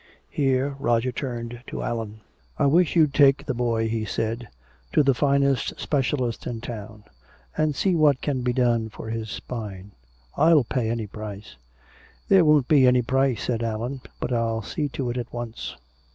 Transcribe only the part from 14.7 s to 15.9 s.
to it at once."